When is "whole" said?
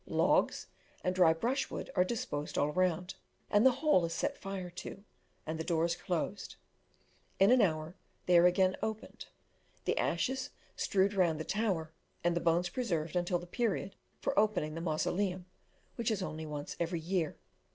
3.85-4.03